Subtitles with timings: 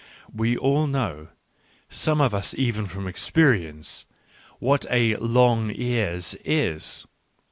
[0.43, 1.27] —We all know,
[1.87, 4.07] some of us even from experience,
[4.57, 7.05] what a" long ears" is.